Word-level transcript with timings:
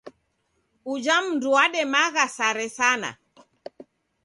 Uja 0.93 1.15
mndu 1.23 1.47
wademagha 1.55 2.25
sare 2.37 2.67
sana. 2.77 3.11